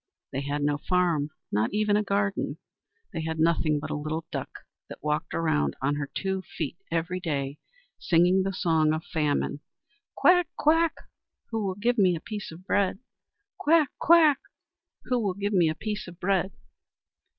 They 0.31 0.41
had 0.41 0.63
no 0.63 0.79
farm, 0.79 1.29
not 1.51 1.71
even 1.75 1.95
a 1.95 2.01
garden. 2.01 2.57
They 3.13 3.21
had 3.21 3.37
nothing 3.39 3.77
but 3.79 3.91
a 3.91 3.95
little 3.95 4.25
Duck 4.31 4.65
that 4.89 5.03
walked 5.03 5.35
around 5.35 5.75
on 5.79 5.93
her 5.97 6.09
two 6.11 6.41
feet 6.41 6.75
every 6.91 7.19
day 7.19 7.59
singing 7.99 8.41
the 8.41 8.51
song 8.51 8.93
of 8.93 9.03
famine. 9.03 9.59
"Quack! 10.15 10.47
quack! 10.57 10.95
Who 11.51 11.63
will 11.67 11.75
give 11.75 11.99
me 11.99 12.15
a 12.15 12.19
piece 12.19 12.51
of 12.51 12.65
bread? 12.65 12.97
Quack! 13.59 13.89
quack! 13.99 14.39
Who 15.03 15.19
will 15.19 15.35
give 15.35 15.53
me 15.53 15.69
a 15.69 15.75
piece 15.75 16.07
of 16.07 16.19
bread?" 16.19 16.51